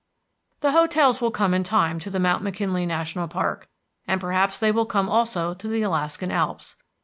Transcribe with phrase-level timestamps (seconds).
[0.61, 3.69] The hotels will come in time to the Mount McKinley National Park,
[4.07, 6.75] and perhaps they will come also to the Alaskan Alps.